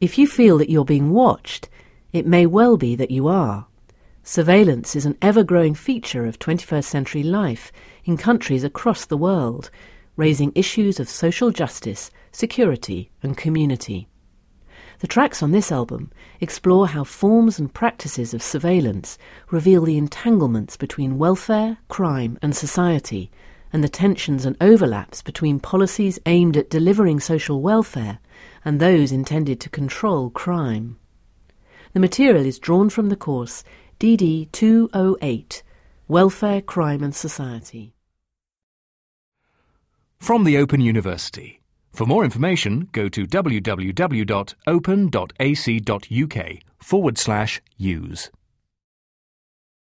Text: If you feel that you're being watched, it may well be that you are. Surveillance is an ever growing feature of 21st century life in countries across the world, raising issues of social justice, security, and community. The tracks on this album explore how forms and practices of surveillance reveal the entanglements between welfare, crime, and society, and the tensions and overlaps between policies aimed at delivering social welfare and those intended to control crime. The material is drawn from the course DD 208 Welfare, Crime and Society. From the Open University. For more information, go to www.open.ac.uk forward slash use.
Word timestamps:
If 0.00 0.16
you 0.16 0.26
feel 0.26 0.56
that 0.56 0.70
you're 0.70 0.86
being 0.86 1.10
watched, 1.10 1.68
it 2.10 2.26
may 2.26 2.46
well 2.46 2.78
be 2.78 2.96
that 2.96 3.10
you 3.10 3.28
are. 3.28 3.66
Surveillance 4.22 4.96
is 4.96 5.04
an 5.04 5.18
ever 5.20 5.44
growing 5.44 5.74
feature 5.74 6.24
of 6.24 6.38
21st 6.38 6.84
century 6.84 7.22
life 7.22 7.70
in 8.06 8.16
countries 8.16 8.64
across 8.64 9.04
the 9.04 9.18
world, 9.18 9.70
raising 10.16 10.52
issues 10.54 11.00
of 11.00 11.10
social 11.10 11.50
justice, 11.50 12.10
security, 12.32 13.10
and 13.22 13.36
community. 13.36 14.08
The 15.00 15.06
tracks 15.06 15.42
on 15.42 15.50
this 15.50 15.70
album 15.70 16.10
explore 16.40 16.88
how 16.88 17.04
forms 17.04 17.58
and 17.58 17.72
practices 17.72 18.32
of 18.32 18.42
surveillance 18.42 19.18
reveal 19.50 19.82
the 19.82 19.98
entanglements 19.98 20.78
between 20.78 21.18
welfare, 21.18 21.76
crime, 21.88 22.38
and 22.40 22.56
society, 22.56 23.30
and 23.72 23.84
the 23.84 23.88
tensions 23.88 24.44
and 24.44 24.56
overlaps 24.60 25.22
between 25.22 25.60
policies 25.60 26.18
aimed 26.26 26.56
at 26.56 26.70
delivering 26.70 27.20
social 27.20 27.60
welfare 27.60 28.18
and 28.64 28.80
those 28.80 29.12
intended 29.12 29.60
to 29.60 29.68
control 29.68 30.30
crime. 30.30 30.98
The 31.92 32.00
material 32.00 32.46
is 32.46 32.58
drawn 32.58 32.90
from 32.90 33.08
the 33.08 33.16
course 33.16 33.64
DD 33.98 34.50
208 34.52 35.62
Welfare, 36.08 36.60
Crime 36.60 37.04
and 37.04 37.14
Society. 37.14 37.94
From 40.18 40.44
the 40.44 40.56
Open 40.58 40.80
University. 40.80 41.60
For 41.92 42.06
more 42.06 42.24
information, 42.24 42.88
go 42.92 43.08
to 43.08 43.26
www.open.ac.uk 43.26 43.98
forward 46.78 47.18
slash 47.18 47.60
use. 47.76 48.30